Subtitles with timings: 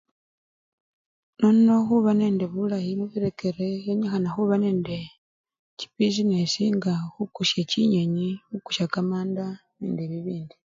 [1.39, 4.95] Nono khuba nende bulayi mubirekere yenyikhana khuba nende
[5.77, 9.45] chibisinesi nga khukusya chinyenyi, khukusya kamanda
[9.79, 10.55] nende bibindi.